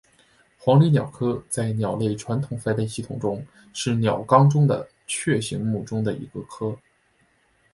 [0.57, 6.75] 黄鹂科在鸟类传统分类系统中是鸟纲中的雀形目中的一个科。